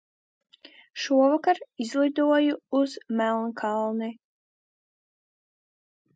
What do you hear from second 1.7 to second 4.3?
aizlidoju uz Melnkalni.